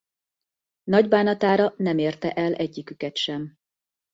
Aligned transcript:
Nagy 0.83 1.07
bánatára 1.07 1.73
nem 1.77 1.97
érte 1.97 2.33
el 2.33 2.53
egyiküket 2.53 3.15
sem. 3.17 3.57